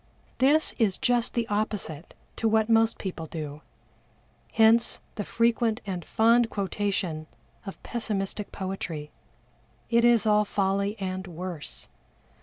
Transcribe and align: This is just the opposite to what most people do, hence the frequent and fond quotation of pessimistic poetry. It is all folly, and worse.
This 0.39 0.73
is 0.79 0.97
just 0.97 1.35
the 1.35 1.47
opposite 1.47 2.15
to 2.37 2.47
what 2.49 2.69
most 2.71 2.97
people 2.97 3.27
do, 3.27 3.61
hence 4.53 4.99
the 5.13 5.23
frequent 5.23 5.79
and 5.85 6.03
fond 6.03 6.49
quotation 6.49 7.27
of 7.67 7.83
pessimistic 7.83 8.51
poetry. 8.51 9.11
It 9.91 10.03
is 10.03 10.25
all 10.25 10.43
folly, 10.43 10.95
and 10.99 11.27
worse. 11.27 11.87